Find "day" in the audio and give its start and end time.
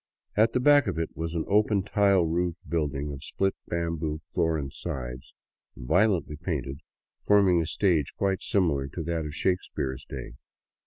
10.03-10.31